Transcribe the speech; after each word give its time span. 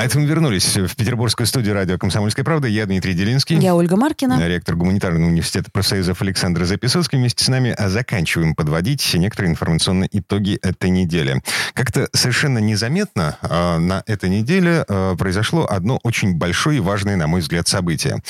А 0.00 0.04
это 0.06 0.18
мы 0.18 0.24
вернулись 0.24 0.78
в 0.78 0.96
петербургскую 0.96 1.46
студию 1.46 1.74
радио 1.74 1.98
«Комсомольская 1.98 2.42
правда». 2.42 2.66
Я 2.66 2.86
Дмитрий 2.86 3.12
Делинский. 3.12 3.58
Я 3.58 3.74
Ольга 3.74 3.96
Маркина. 3.96 4.48
Ректор 4.48 4.74
гуманитарного 4.74 5.28
университета 5.28 5.70
профсоюзов 5.70 6.22
Александр 6.22 6.64
Записоцкий. 6.64 7.18
Вместе 7.18 7.44
с 7.44 7.48
нами 7.48 7.76
заканчиваем 7.78 8.54
подводить 8.54 9.12
некоторые 9.12 9.52
информационные 9.52 10.08
итоги 10.10 10.58
этой 10.62 10.88
недели. 10.88 11.42
Как-то 11.74 12.08
совершенно 12.14 12.56
незаметно 12.60 13.36
э, 13.42 13.76
на 13.76 14.02
этой 14.06 14.30
неделе 14.30 14.86
э, 14.88 15.16
произошло 15.18 15.66
одно 15.68 16.00
очень 16.02 16.34
большое 16.34 16.78
и 16.78 16.80
важное, 16.80 17.16
на 17.16 17.26
мой 17.26 17.42
взгляд, 17.42 17.68
событие. 17.68 18.22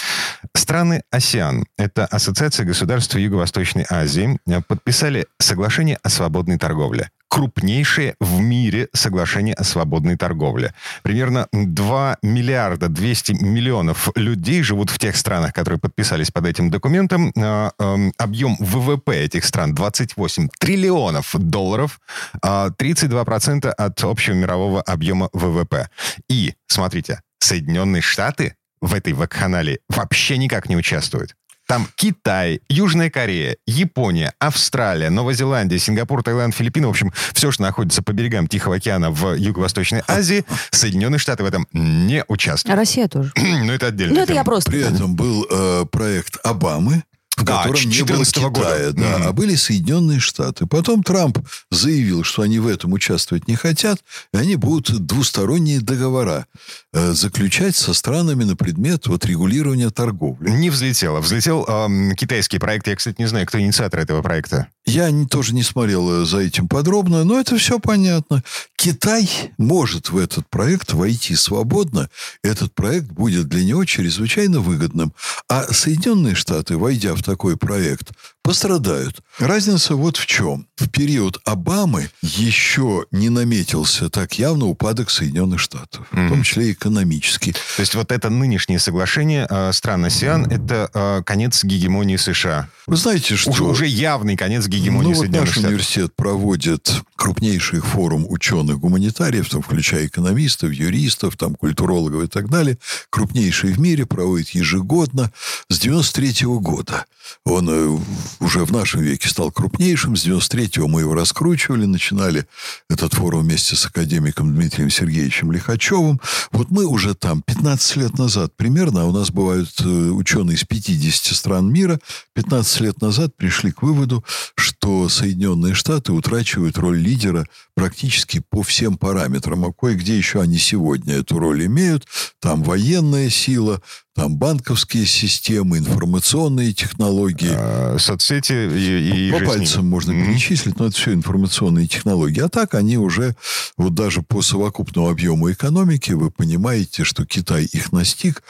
Страны 0.71 1.03
АСИАН, 1.11 1.65
это 1.79 2.07
Ассоциация 2.07 2.65
государств 2.65 3.17
Юго-Восточной 3.17 3.85
Азии, 3.91 4.39
подписали 4.69 5.27
соглашение 5.41 5.99
о 6.05 6.09
свободной 6.09 6.59
торговле 6.59 7.11
крупнейшее 7.29 8.15
в 8.21 8.41
мире 8.41 8.89
соглашение 8.93 9.55
о 9.55 9.65
свободной 9.65 10.17
торговле. 10.17 10.73
Примерно 11.03 11.49
2 11.53 12.19
миллиарда 12.23 12.89
200 12.89 13.33
миллионов 13.43 14.11
людей 14.15 14.63
живут 14.63 14.91
в 14.91 14.99
тех 14.99 15.17
странах, 15.17 15.53
которые 15.53 15.81
подписались 15.81 16.31
под 16.31 16.47
этим 16.47 16.71
документом. 16.71 17.33
А, 17.37 17.73
объем 18.19 18.57
ВВП 18.61 19.17
этих 19.17 19.45
стран 19.45 19.75
28 19.75 20.49
триллионов 20.61 21.35
долларов, 21.37 22.01
32% 22.45 23.67
а, 23.67 23.87
от 23.87 24.05
общего 24.05 24.35
мирового 24.35 24.83
объема 24.83 25.31
ВВП. 25.33 25.89
И, 26.29 26.55
смотрите, 26.69 27.23
Соединенные 27.41 28.03
Штаты 28.03 28.55
в 28.81 28.95
этой 28.95 29.13
вакханалии 29.13 29.81
вообще 29.89 30.37
никак 30.39 30.69
не 30.69 30.77
участвуют. 30.77 31.35
Там 31.71 31.87
Китай, 31.95 32.63
Южная 32.69 33.11
Корея, 33.11 33.57
Япония, 33.65 34.33
Австралия, 34.41 35.09
Новая 35.09 35.35
Зеландия, 35.35 35.79
Сингапур, 35.79 36.25
Таиланд, 36.25 36.53
Филиппины. 36.53 36.89
В 36.89 36.91
общем, 36.91 37.13
все, 37.33 37.53
что 37.53 37.63
находится 37.63 38.03
по 38.03 38.13
берегам 38.13 38.49
Тихого 38.49 38.75
океана 38.75 39.13
в 39.13 39.35
Юго-Восточной 39.35 40.03
Азии, 40.09 40.45
Соединенные 40.73 41.21
Штаты 41.21 41.45
в 41.45 41.47
этом 41.47 41.69
не 41.73 42.25
участвуют. 42.27 42.75
А 42.75 42.77
Россия 42.77 43.07
тоже. 43.07 43.31
ну, 43.37 43.73
это 43.73 43.87
отдельно. 43.87 44.15
Ну, 44.15 44.21
это 44.21 44.33
я 44.33 44.43
просто... 44.43 44.69
При 44.69 44.81
этом 44.81 45.15
был 45.15 45.47
э, 45.49 45.85
проект 45.93 46.39
Обамы, 46.43 47.05
да, 47.51 47.63
котором 47.65 47.91
не 47.91 48.03
было 48.03 48.25
Китая, 48.25 48.49
года. 48.49 48.93
Да, 48.93 49.03
mm-hmm. 49.03 49.25
а 49.27 49.33
были 49.33 49.55
Соединенные 49.55 50.21
Штаты. 50.21 50.67
Потом 50.67 51.03
Трамп 51.03 51.39
заявил, 51.71 52.25
что 52.25 52.43
они 52.43 52.59
в 52.59 52.67
этом 52.67 52.93
участвовать 52.93 53.49
не 53.49 53.57
хотят, 53.57 54.03
и 54.33 54.37
они 54.37 54.57
будут 54.57 55.07
двусторонние 55.07 55.81
договора 55.81 56.47
э, 56.93 57.13
заключать 57.13 57.77
со 57.77 57.95
странами 57.95 58.45
на 58.45 58.57
предмет 58.57 59.07
вот, 59.07 59.25
регулирования 59.25 59.91
торговли. 59.91 60.51
Не 60.51 60.71
взлетело. 60.71 61.21
Взлетел 61.21 61.65
э, 61.69 62.15
китайский 62.17 62.59
проект. 62.59 62.87
Я, 62.87 62.97
кстати, 62.97 63.17
не 63.19 63.27
знаю, 63.27 63.47
кто 63.47 63.61
инициатор 63.61 64.01
этого 64.01 64.23
проекта. 64.23 64.69
Я 64.91 65.11
не, 65.11 65.27
тоже 65.27 65.55
не 65.55 65.63
смотрел 65.63 66.23
э, 66.23 66.27
за 66.27 66.39
этим 66.39 66.69
подробно, 66.69 67.23
но 67.25 67.39
это 67.39 67.57
все 67.57 67.79
понятно. 67.79 68.43
Китай 68.77 69.31
может 69.57 70.11
в 70.11 70.19
этот 70.19 70.49
проект 70.49 70.93
войти 70.93 71.37
свободно. 71.37 72.09
Этот 72.43 72.75
проект 72.75 73.07
будет 73.07 73.49
для 73.49 73.65
него 73.65 73.85
чрезвычайно 73.85 74.61
выгодным. 74.61 75.13
А 75.49 75.73
Соединенные 75.73 76.35
Штаты, 76.35 76.77
войдя 76.77 77.15
в 77.15 77.23
такой 77.23 77.57
проект, 77.57 78.11
пострадают. 78.43 79.21
Разница 79.39 79.95
вот 79.95 80.17
в 80.17 80.27
чем. 80.27 80.67
В 80.77 80.89
период 80.89 81.41
Обамы 81.45 82.11
еще 82.23 83.07
не 83.13 83.29
наметился 83.29 84.09
так 84.09 84.39
явно 84.39 84.67
упадок 84.67 85.11
Соединенных 85.11 85.61
Штатов, 85.61 86.09
mm-hmm. 86.11 86.27
в 86.27 86.29
том 86.31 86.43
числе 86.43 86.73
экономический. 86.73 87.53
То 87.53 87.81
есть 87.81 87.95
вот 87.95 88.11
это 88.11 88.29
нынешнее 88.31 88.79
соглашение 88.79 89.47
э, 89.49 89.73
стран 89.73 90.07
АСИАН– 90.07 90.47
это 90.51 90.91
э, 90.93 91.23
конец 91.25 91.63
гегемонии 91.63 92.17
США? 92.17 92.69
Вы 92.87 92.97
знаете, 92.97 93.37
что... 93.37 93.51
Уже, 93.51 93.65
уже 93.65 93.87
явный 93.87 94.37
конец 94.37 94.67
гегемонии 94.67 94.80
ну, 94.89 95.15
Соединенных 95.15 95.17
вот 95.17 95.29
наш 95.29 95.51
Штатов. 95.51 95.65
университет 95.65 96.17
проводит 96.17 97.03
крупнейший 97.17 97.81
форум 97.81 98.25
ученых-гуманитариев, 98.29 99.49
там, 99.49 99.63
включая 99.63 100.07
экономистов, 100.07 100.73
юристов, 100.73 101.37
там, 101.37 101.55
культурологов 101.55 102.25
и 102.25 102.27
так 102.29 102.49
далее. 102.49 102.79
Крупнейший 103.11 103.73
в 103.73 103.81
мире, 103.81 104.07
проводит 104.07 104.51
ежегодно 104.51 105.31
с 105.69 105.79
93 105.79 106.47
-го 106.47 106.61
года. 106.61 107.05
Он 107.45 107.69
э, 107.69 107.99
уже 108.41 108.65
в 108.65 108.73
нашем 108.73 109.03
веке 109.03 109.29
стал 109.29 109.53
крупнейшим. 109.53 110.17
С 110.17 110.27
93-го 110.27 110.89
мы 110.89 111.01
его 111.01 111.15
раскручивали, 111.15 111.85
начинали 111.85 112.47
этот 112.89 113.15
форум 113.15 113.43
вместе 113.43 113.77
с 113.77 113.87
академиком 113.87 114.55
Дмитрием 114.55 114.91
Сергеевичем 114.91 115.53
Лихачевым. 115.53 116.21
Вот 116.53 116.71
мы 116.71 116.87
уже 116.87 117.15
там 117.15 117.43
15 117.43 117.97
лет 117.97 118.19
назад 118.19 118.57
примерно, 118.57 119.03
а 119.03 119.05
у 119.05 119.13
нас 119.13 119.31
бывают 119.31 119.71
э, 119.81 119.85
ученые 119.85 120.57
из 120.57 120.65
50 120.65 121.37
стран 121.37 121.73
мира, 121.73 121.99
15 122.35 122.81
лет 122.81 123.01
назад 123.01 123.37
пришли 123.37 123.73
к 123.73 123.83
выводу, 123.83 124.25
что 124.55 124.70
Соединенные 125.09 125.75
Штаты 125.75 126.13
утрачивают 126.13 126.79
роль 126.79 126.99
лидера 126.99 127.47
практически 127.75 128.43
по 128.51 128.63
всем 128.63 128.97
параметрам. 128.97 129.65
А 129.65 129.73
кое-где 129.73 130.17
еще 130.17 130.41
они 130.41 130.59
сегодня 130.59 131.15
эту 131.15 131.39
роль 131.39 131.67
имеют. 131.67 132.07
Там 132.41 132.63
военная 132.63 133.31
сила, 133.31 133.81
там 134.15 134.37
банковские 134.37 135.07
системы, 135.07 135.79
информационные 135.79 136.73
технологии. 136.73 137.53
А, 137.53 137.97
соцсети 137.99 138.53
и, 138.53 139.29
и 139.29 139.33
По 139.33 139.45
пальцам 139.45 139.89
можно 139.89 140.13
mm-hmm. 140.13 140.27
перечислить, 140.27 140.79
но 140.79 140.87
это 140.87 140.97
все 140.97 141.15
информационные 141.15 141.87
технологии. 141.87 142.41
А 142.41 142.49
так 142.49 142.75
они 142.75 142.99
уже, 142.99 143.37
вот 143.77 143.95
даже 143.95 144.23
по 144.23 144.43
совокупному 144.43 145.09
объему 145.09 145.51
экономики, 145.51 146.13
вы 146.13 146.31
понимаете, 146.31 147.05
что 147.05 147.25
Китай 147.25 147.65
их 147.65 147.93
настиг. 147.93 148.43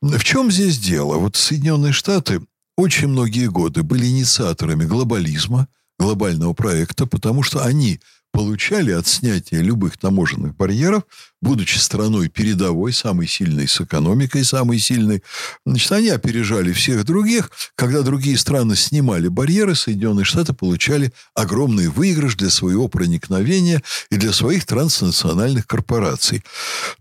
В 0.00 0.22
чем 0.22 0.50
здесь 0.50 0.78
дело? 0.78 1.16
Вот 1.16 1.36
Соединенные 1.36 1.92
Штаты 1.92 2.40
очень 2.76 3.08
многие 3.08 3.48
годы 3.48 3.82
были 3.82 4.06
инициаторами 4.06 4.84
глобализма, 4.84 5.68
глобального 5.98 6.52
проекта, 6.52 7.06
потому 7.06 7.42
что 7.42 7.64
они 7.64 8.00
получали 8.36 8.90
от 8.90 9.06
снятия 9.06 9.62
любых 9.62 9.96
таможенных 9.96 10.54
барьеров 10.54 11.04
будучи 11.46 11.78
страной 11.78 12.28
передовой, 12.28 12.92
самой 12.92 13.28
сильной 13.28 13.68
с 13.68 13.80
экономикой, 13.80 14.44
самой 14.44 14.78
сильной, 14.78 15.22
значит, 15.64 15.92
они 15.92 16.08
опережали 16.08 16.72
всех 16.72 17.04
других. 17.04 17.50
Когда 17.76 18.02
другие 18.02 18.36
страны 18.38 18.74
снимали 18.74 19.28
барьеры, 19.28 19.74
Соединенные 19.74 20.24
Штаты 20.24 20.54
получали 20.54 21.12
огромный 21.34 21.88
выигрыш 21.88 22.36
для 22.36 22.50
своего 22.50 22.88
проникновения 22.88 23.82
и 24.10 24.16
для 24.16 24.32
своих 24.32 24.64
транснациональных 24.64 25.66
корпораций. 25.66 26.42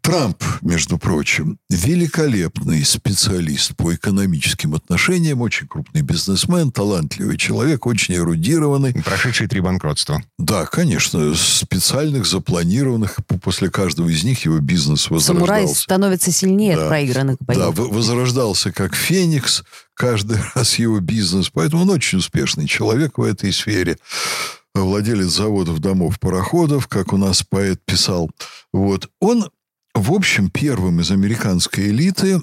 Трамп, 0.01 0.43
между 0.61 0.97
прочим, 0.97 1.57
великолепный 1.69 2.83
специалист 2.85 3.75
по 3.75 3.95
экономическим 3.95 4.75
отношениям, 4.75 5.41
очень 5.41 5.67
крупный 5.67 6.01
бизнесмен, 6.01 6.71
талантливый 6.71 7.37
человек, 7.37 7.87
очень 7.87 8.15
эрудированный. 8.15 8.93
Прошедший 9.03 9.47
три 9.47 9.61
банкротства. 9.61 10.21
Да, 10.37 10.65
конечно, 10.65 11.24
специальных, 11.33 12.25
запланированных 12.25 13.17
после 13.41 13.69
каждого 13.69 14.09
из 14.09 14.23
них 14.23 14.45
его 14.45 14.59
бизнес 14.59 15.09
возрождался. 15.09 15.33
Самурай 15.33 15.67
становится 15.67 16.31
сильнее 16.31 16.75
да. 16.75 16.83
от 16.83 16.89
проигранных 16.89 17.37
боев. 17.39 17.59
Да, 17.59 17.71
возрождался 17.71 18.71
как 18.71 18.95
феникс 18.95 19.63
каждый 19.93 20.37
раз 20.55 20.77
его 20.77 20.99
бизнес. 20.99 21.49
Поэтому 21.49 21.83
он 21.83 21.89
очень 21.89 22.19
успешный 22.19 22.67
человек 22.67 23.17
в 23.17 23.23
этой 23.23 23.51
сфере. 23.51 23.97
Владелец 24.73 25.27
заводов, 25.27 25.79
домов, 25.79 26.19
пароходов, 26.19 26.87
как 26.87 27.13
у 27.13 27.17
нас 27.17 27.43
поэт 27.43 27.79
писал. 27.85 28.29
Вот. 28.73 29.09
Он, 29.19 29.49
в 29.93 30.11
общем, 30.11 30.49
первым 30.49 30.99
из 30.99 31.11
американской 31.11 31.87
элиты 31.87 32.41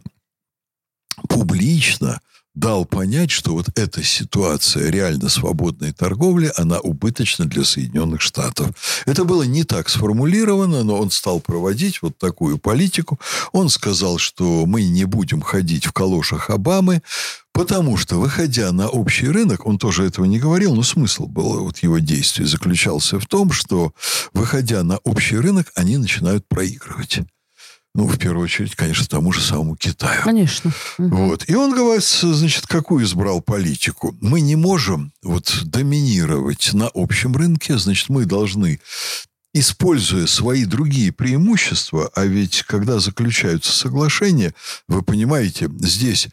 публично 1.29 2.21
дал 2.55 2.85
понять, 2.85 3.31
что 3.31 3.53
вот 3.53 3.69
эта 3.77 4.03
ситуация 4.03 4.91
реально 4.91 5.29
свободной 5.29 5.93
торговли, 5.93 6.53
она 6.57 6.81
убыточна 6.81 7.47
для 7.47 7.65
Соединенных 7.65 8.21
Штатов. 8.21 8.71
Это 9.07 9.25
было 9.25 9.45
не 9.45 9.65
так 9.65 9.89
сформулировано, 9.89 10.85
но 10.85 10.99
он 10.99 11.11
стал 11.11 11.41
проводить 11.41 12.03
вот 12.03 12.19
такую 12.19 12.59
политику. 12.59 13.19
Он 13.53 13.69
сказал, 13.69 14.19
что 14.19 14.67
мы 14.67 14.85
не 14.85 15.05
будем 15.05 15.41
ходить 15.41 15.87
в 15.87 15.93
калошах 15.93 16.51
Обамы, 16.51 17.03
Потому 17.55 17.99
что, 17.99 18.19
выходя 18.19 18.73
на 18.73 18.89
общий 18.89 19.29
рынок, 19.29 19.67
он 19.67 19.79
тоже 19.79 20.07
этого 20.07 20.25
не 20.25 20.39
говорил, 20.39 20.75
но 20.75 20.83
смысл 20.83 21.27
был 21.27 21.65
вот 21.65 21.79
его 21.81 21.99
действий 21.99 22.47
заключался 22.47 23.21
в 23.21 23.27
том, 23.27 23.53
что, 23.53 23.93
выходя 24.33 24.83
на 24.83 24.97
общий 25.05 25.37
рынок, 25.37 25.71
они 25.75 25.99
начинают 25.99 26.49
проигрывать. 26.49 27.21
Ну, 27.95 28.07
в 28.07 28.19
первую 28.19 28.45
очередь, 28.45 28.75
конечно, 28.75 29.07
тому 29.07 29.33
же 29.33 29.43
самому 29.43 29.77
Китаю. 29.77 30.23
Конечно. 30.23 30.73
Вот. 30.97 31.45
И 31.49 31.55
он 31.55 31.75
говорит, 31.75 32.03
значит, 32.05 32.67
какую 32.67 33.05
избрал 33.05 33.43
политику. 33.43 34.17
Мы 34.21 34.41
не 34.41 34.57
можем 34.57 35.13
вот 35.23 35.61
доминировать 35.65 36.73
на 36.73 36.91
общем 36.95 37.37
рынке, 37.37 37.77
значит, 37.77 38.09
мы 38.09 38.25
должны 38.25 38.81
используя 39.55 40.27
свои 40.27 40.65
другие 40.65 41.13
преимущества, 41.13 42.11
а 42.15 42.25
ведь 42.25 42.63
когда 42.63 42.99
заключаются 42.99 43.73
соглашения, 43.73 44.55
вы 44.89 45.03
понимаете, 45.03 45.69
здесь 45.81 46.29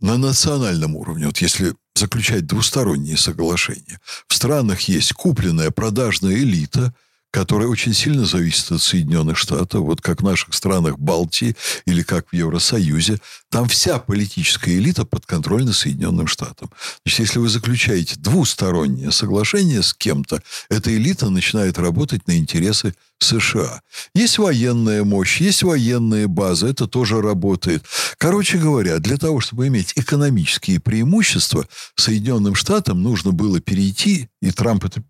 на 0.00 0.18
национальном 0.18 0.96
уровне, 0.96 1.26
вот 1.26 1.38
если 1.38 1.74
заключать 1.94 2.46
двусторонние 2.46 3.16
соглашения, 3.16 4.00
в 4.26 4.34
странах 4.34 4.80
есть 4.82 5.12
купленная 5.12 5.70
продажная 5.70 6.34
элита– 6.34 6.92
которая 7.30 7.68
очень 7.68 7.94
сильно 7.94 8.24
зависит 8.24 8.72
от 8.72 8.82
Соединенных 8.82 9.36
Штатов, 9.36 9.82
вот 9.82 10.00
как 10.00 10.20
в 10.20 10.24
наших 10.24 10.54
странах 10.54 10.98
Балтии 10.98 11.56
или 11.86 12.02
как 12.02 12.28
в 12.30 12.34
Евросоюзе, 12.34 13.18
там 13.50 13.68
вся 13.68 13.98
политическая 13.98 14.76
элита 14.76 15.04
подконтрольна 15.04 15.72
Соединенным 15.72 16.26
Штатам. 16.26 16.70
Значит, 17.04 17.20
если 17.20 17.38
вы 17.38 17.48
заключаете 17.48 18.16
двустороннее 18.16 19.12
соглашение 19.12 19.82
с 19.82 19.94
кем-то, 19.94 20.42
эта 20.68 20.94
элита 20.94 21.30
начинает 21.30 21.78
работать 21.78 22.26
на 22.26 22.36
интересы 22.36 22.94
США. 23.18 23.82
Есть 24.14 24.38
военная 24.38 25.04
мощь, 25.04 25.40
есть 25.40 25.62
военные 25.62 26.26
базы, 26.26 26.68
это 26.68 26.86
тоже 26.86 27.20
работает. 27.20 27.84
Короче 28.18 28.58
говоря, 28.58 28.98
для 28.98 29.18
того, 29.18 29.40
чтобы 29.40 29.68
иметь 29.68 29.92
экономические 29.96 30.80
преимущества, 30.80 31.68
Соединенным 31.96 32.54
Штатам 32.54 33.02
нужно 33.02 33.32
было 33.32 33.60
перейти, 33.60 34.28
и 34.40 34.50
Трамп 34.50 34.86
это 34.86 35.02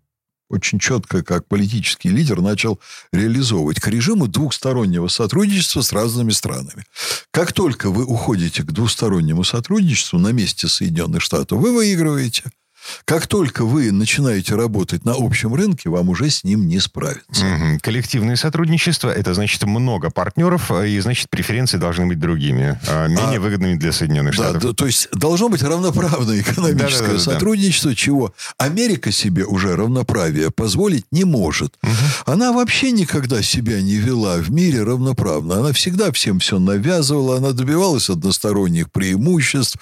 очень 0.51 0.79
четко, 0.79 1.23
как 1.23 1.47
политический 1.47 2.09
лидер, 2.09 2.41
начал 2.41 2.79
реализовывать 3.11 3.79
к 3.79 3.87
режиму 3.87 4.27
двухстороннего 4.27 5.07
сотрудничества 5.07 5.81
с 5.81 5.91
разными 5.93 6.31
странами. 6.31 6.85
Как 7.31 7.53
только 7.53 7.89
вы 7.89 8.05
уходите 8.05 8.63
к 8.63 8.71
двустороннему 8.71 9.43
сотрудничеству 9.43 10.19
на 10.19 10.29
месте 10.29 10.67
Соединенных 10.67 11.21
Штатов, 11.21 11.59
вы 11.59 11.73
выигрываете– 11.73 12.43
как 13.05 13.27
только 13.27 13.65
вы 13.65 13.91
начинаете 13.91 14.55
работать 14.55 15.05
на 15.05 15.13
общем 15.17 15.53
рынке, 15.53 15.89
вам 15.89 16.09
уже 16.09 16.29
с 16.29 16.43
ним 16.43 16.67
не 16.67 16.79
справиться. 16.79 17.45
Угу. 17.45 17.79
Коллективное 17.81 18.35
сотрудничество– 18.35 19.09
это 19.15 19.33
значит 19.33 19.63
много 19.63 20.09
партнеров, 20.09 20.71
и 20.71 20.99
значит 20.99 21.29
преференции 21.29 21.77
должны 21.77 22.05
быть 22.05 22.19
другими, 22.19 22.79
а, 22.87 23.07
менее 23.07 23.37
а, 23.37 23.41
выгодными 23.41 23.75
для 23.75 23.91
Соединенных 23.91 24.37
да, 24.37 24.43
Штатов. 24.43 24.63
Да, 24.63 24.73
то 24.73 24.85
есть 24.85 25.09
должно 25.11 25.49
быть 25.49 25.63
равноправное 25.63 26.39
экономическое 26.41 27.07
да, 27.07 27.13
да, 27.13 27.13
да, 27.13 27.19
сотрудничество, 27.19 27.91
да. 27.91 27.95
чего 27.95 28.33
Америка 28.57 29.11
себе 29.11 29.45
уже 29.45 29.75
равноправие 29.75 30.51
позволить 30.51 31.05
не 31.11 31.23
может. 31.23 31.77
Угу. 31.83 31.91
Она 32.25 32.51
вообще 32.51 32.91
никогда 32.91 33.41
себя 33.41 33.81
не 33.81 33.95
вела 33.95 34.37
в 34.37 34.51
мире 34.51 34.83
равноправно. 34.83 35.59
Она 35.59 35.73
всегда 35.73 36.11
всем 36.11 36.39
все 36.39 36.59
навязывала, 36.59 37.37
она 37.37 37.51
добивалась 37.51 38.09
односторонних 38.09 38.91
преимуществ. 38.91 39.77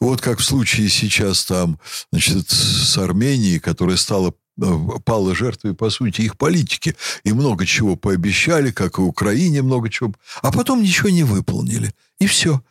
Вот 0.00 0.20
как 0.20 0.38
в 0.38 0.44
случае 0.44 0.88
сейчас 0.88 1.44
там, 1.44 1.78
значит, 2.12 2.43
с 2.50 2.98
Арменией, 2.98 3.58
которая 3.58 3.96
стала 3.96 4.34
э, 4.60 4.64
пала 5.04 5.34
жертвой, 5.34 5.74
по 5.74 5.90
сути, 5.90 6.22
их 6.22 6.36
политики. 6.36 6.96
И 7.24 7.32
много 7.32 7.66
чего 7.66 7.96
пообещали, 7.96 8.70
как 8.70 8.98
и 8.98 9.02
Украине 9.02 9.62
много 9.62 9.90
чего. 9.90 10.12
А 10.42 10.52
потом 10.52 10.82
ничего 10.82 11.10
не 11.10 11.24
выполнили. 11.24 11.92
И 12.24 12.26
все. 12.26 12.62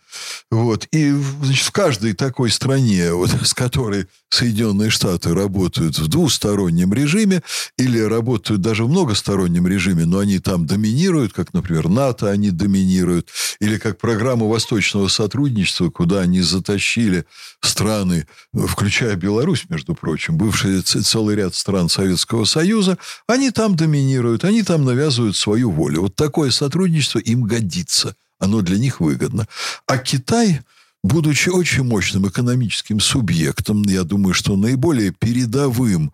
Вот. 0.50 0.88
И 0.92 1.12
значит, 1.12 1.64
в 1.64 1.72
каждой 1.72 2.14
такой 2.14 2.50
стране, 2.50 3.14
вот, 3.14 3.30
с 3.44 3.54
которой 3.54 4.08
Соединенные 4.30 4.90
Штаты 4.90 5.32
работают 5.32 6.00
в 6.00 6.08
двустороннем 6.08 6.92
режиме 6.92 7.44
или 7.78 8.00
работают 8.00 8.62
даже 8.62 8.84
в 8.84 8.90
многостороннем 8.90 9.68
режиме, 9.68 10.06
но 10.06 10.20
они 10.20 10.40
там 10.40 10.66
доминируют, 10.66 11.34
как, 11.34 11.54
например, 11.54 11.88
НАТО 11.88 12.32
они 12.32 12.50
доминируют, 12.50 13.30
или 13.60 13.78
как 13.78 14.00
программа 14.00 14.48
восточного 14.48 15.08
сотрудничества, 15.08 15.92
куда 15.92 16.22
они 16.22 16.42
затащили 16.42 17.26
страны, 17.62 18.26
включая 18.56 19.16
Беларусь, 19.16 19.66
между 19.70 19.94
прочим, 19.94 20.36
бывший 20.36 20.82
целый 20.82 21.36
ряд 21.36 21.54
стран 21.54 21.90
Советского 21.90 22.46
Союза, 22.46 22.98
они 23.28 23.52
там 23.52 23.76
доминируют, 23.76 24.46
они 24.46 24.64
там 24.64 24.84
навязывают 24.84 25.38
свою 25.38 25.70
волю. 25.70 26.02
Вот 26.02 26.16
такое 26.16 26.50
сотрудничество 26.50 27.20
им 27.20 27.44
годится– 27.44 28.16
оно 28.44 28.62
для 28.62 28.78
них 28.78 29.00
выгодно. 29.00 29.48
А 29.88 29.98
Китай, 29.98 30.62
будучи 31.04 31.50
очень 31.50 31.84
мощным 31.84 32.28
экономическим 32.28 33.00
субъектом, 33.00 33.84
я 33.84 34.04
думаю, 34.04 34.34
что 34.34 34.56
наиболее 34.58 35.12
передовым 35.12 36.12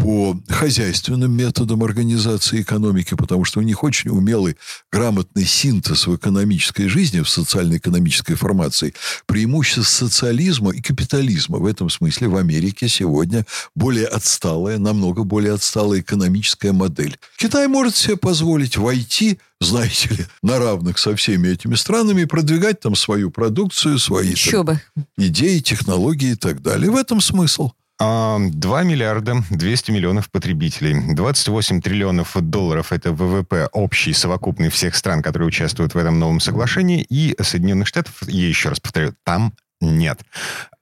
по 0.00 0.34
хозяйственным 0.48 1.32
методам 1.32 1.82
организации 1.82 2.62
экономики, 2.62 3.14
потому 3.14 3.44
что 3.44 3.58
у 3.60 3.62
них 3.62 3.84
очень 3.84 4.10
умелый, 4.10 4.56
грамотный 4.90 5.44
синтез 5.44 6.06
в 6.06 6.16
экономической 6.16 6.88
жизни, 6.88 7.20
в 7.20 7.28
социально-экономической 7.28 8.34
формации, 8.34 8.94
преимущество 9.26 9.82
социализма 9.82 10.70
и 10.70 10.80
капитализма. 10.80 11.58
В 11.58 11.66
этом 11.66 11.90
смысле 11.90 12.28
в 12.28 12.36
Америке 12.36 12.88
сегодня 12.88 13.44
более 13.74 14.06
отсталая, 14.06 14.78
намного 14.78 15.22
более 15.24 15.52
отсталая 15.52 16.00
экономическая 16.00 16.72
модель. 16.72 17.18
Китай 17.36 17.68
может 17.68 17.94
себе 17.94 18.16
позволить 18.16 18.78
войти, 18.78 19.38
знаете 19.60 20.14
ли, 20.14 20.26
на 20.42 20.58
равных 20.58 20.98
со 20.98 21.14
всеми 21.14 21.48
этими 21.48 21.74
странами 21.74 22.22
и 22.22 22.26
продвигать 22.26 22.80
там 22.80 22.94
свою 22.94 23.30
продукцию, 23.30 23.98
свои 23.98 24.34
там, 24.34 24.80
идеи, 25.18 25.58
технологии 25.58 26.30
и 26.30 26.36
так 26.36 26.62
далее. 26.62 26.90
В 26.90 26.96
этом 26.96 27.20
смысл. 27.20 27.72
2 28.00 28.82
миллиарда 28.84 29.44
200 29.50 29.90
миллионов 29.90 30.30
потребителей. 30.30 31.14
28 31.14 31.82
триллионов 31.82 32.34
долларов– 32.34 32.92
это 32.94 33.12
ВВП 33.12 33.68
общий, 33.72 34.14
совокупный 34.14 34.70
всех 34.70 34.96
стран, 34.96 35.22
которые 35.22 35.48
участвуют 35.48 35.92
в 35.92 35.98
этом 35.98 36.18
новом 36.18 36.40
соглашении. 36.40 37.04
И 37.10 37.36
Соединенных 37.38 37.86
Штатов, 37.86 38.22
я 38.26 38.48
еще 38.48 38.70
раз 38.70 38.80
повторю, 38.80 39.12
там 39.22 39.52
нет. 39.82 40.20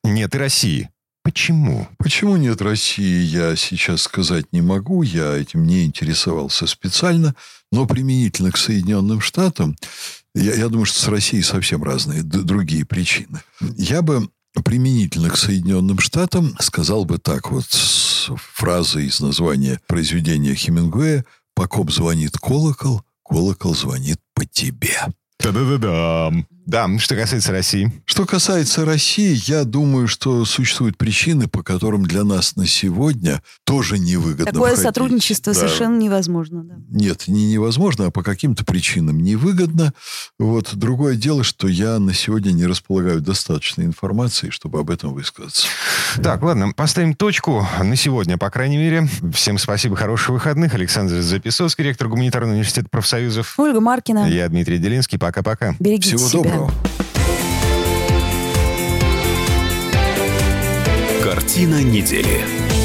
Нет 0.05 0.33
и 0.37 0.39
России. 0.39 0.91
Почему? 1.25 1.89
Почему 1.99 2.37
нет 2.37 2.63
России, 2.63 3.21
я 3.23 3.57
сейчас 3.57 4.03
сказать 4.03 4.47
не 4.53 4.63
могу. 4.63 5.03
Я 5.03 5.37
этим 5.37 5.67
не 5.67 5.87
интересовался 5.87 6.69
специально. 6.69 7.35
Но 7.73 7.85
применительно 7.87 8.53
к 8.53 8.57
Соединенным 8.57 9.21
Штатам, 9.21 9.77
я, 10.37 10.55
я 10.55 10.69
думаю, 10.69 10.87
что 10.87 11.01
с 11.01 11.09
Россией 11.09 11.43
совсем 11.43 11.83
разные 11.83 12.23
другие 12.23 12.87
причины. 12.87 13.41
Я 13.77 14.03
бы 14.03 14.29
применительно 14.63 15.31
к 15.31 15.37
Соединенным 15.37 15.99
Штатам 15.99 16.55
сказал 16.61 17.05
бы 17.05 17.19
так 17.19 17.51
вот 17.51 17.65
с 17.65 18.31
фразой 18.37 19.07
из 19.07 19.21
названия 19.21 19.81
произведения 19.87 20.55
Хемингуэя 20.55 21.25
«По 21.55 21.67
ком 21.67 21.91
звонит 21.91 22.37
колокол, 22.39 23.03
колокол 23.25 23.75
звонит 23.75 24.19
по 24.35 24.45
тебе». 24.45 24.97
Да-да-да-да. 25.41 26.33
Да, 26.69 26.87
что 26.99 27.17
касается 27.17 27.51
России. 27.51 27.91
Что 28.05 28.27
касается 28.27 28.85
России, 28.85 29.41
я 29.47 29.65
думаю, 29.65 30.07
что 30.07 30.45
существуют 30.45 30.99
причины, 30.99 31.49
по 31.49 31.63
которым 31.63 32.03
для 32.05 32.25
нас 32.25 32.57
на 32.57 32.67
сегодня 32.67 33.43
тоже 33.65 33.99
невыгодно 33.99 34.45
Такое 34.45 34.73
входить. 34.73 34.83
сотрудничество 34.85 35.55
да. 35.55 35.61
совершенно 35.61 35.99
невозможно. 35.99 36.65
Да. 36.65 36.75
Нет, 36.91 37.27
не 37.27 37.51
невозможно, 37.51 38.09
а 38.09 38.11
по 38.11 38.23
каким-то 38.23 38.67
причинам 38.67 39.23
невыгодно. 39.23 39.95
Вот 40.39 40.75
другое 40.75 41.17
дело, 41.17 41.43
что 41.43 41.69
я 41.69 41.99
на 41.99 42.13
сегодня 42.13 42.53
не 42.53 42.67
располагаю 42.67 43.23
достаточной 43.23 43.87
информации, 43.87 44.51
чтобы 44.51 44.81
об 44.81 44.91
этом 44.91 45.15
высказаться. 45.15 45.69
Так, 46.23 46.43
ладно, 46.43 46.73
поставим 46.77 47.15
точку 47.15 47.67
на 47.83 47.97
сегодня, 47.97 48.37
по 48.37 48.51
крайней 48.51 48.77
мере. 48.77 49.09
Всем 49.33 49.57
спасибо, 49.57 49.97
хороших 49.97 50.29
выходных. 50.29 50.75
Александр 50.75 51.23
Записовский, 51.23 51.85
ректор 51.85 52.09
гуманитарного 52.09 52.53
университета 52.53 52.89
профсоюзов. 52.91 53.59
Ольга 53.59 53.81
Маркина. 53.81 54.29
Я 54.29 54.47
Дмитрий 54.51 54.77
Делинский. 54.77 55.19
Пока-пока. 55.19 55.75
Берегите 55.79 56.17
Всего 56.19 56.29
себя. 56.29 56.43
доброго. 56.43 56.58
Картина 61.23 61.83
недели. 61.83 62.78